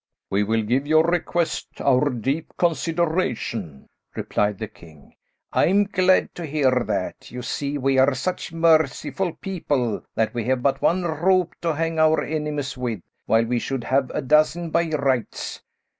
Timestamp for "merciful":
8.51-9.33